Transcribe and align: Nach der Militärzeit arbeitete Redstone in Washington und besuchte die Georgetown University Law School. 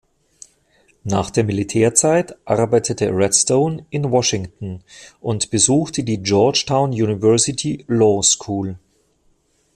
Nach 1.03 1.29
der 1.29 1.43
Militärzeit 1.43 2.35
arbeitete 2.47 3.15
Redstone 3.15 3.85
in 3.91 4.09
Washington 4.11 4.83
und 5.19 5.51
besuchte 5.51 6.03
die 6.03 6.23
Georgetown 6.23 6.89
University 6.89 7.85
Law 7.87 8.23
School. 8.23 8.79